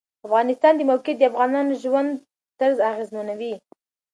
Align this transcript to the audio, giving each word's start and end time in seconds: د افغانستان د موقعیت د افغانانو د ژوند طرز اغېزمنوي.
د 0.17 0.21
افغانستان 0.27 0.73
د 0.77 0.81
موقعیت 0.91 1.17
د 1.19 1.23
افغانانو 1.31 1.69
د 1.73 1.79
ژوند 1.83 2.11
طرز 2.59 2.77
اغېزمنوي. 2.91 3.53